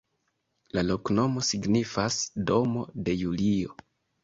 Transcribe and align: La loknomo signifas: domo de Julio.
La 0.77 0.83
loknomo 0.91 1.43
signifas: 1.51 2.19
domo 2.51 2.89
de 3.11 3.17
Julio. 3.23 3.79